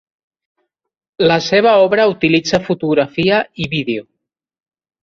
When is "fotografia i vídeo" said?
2.71-4.09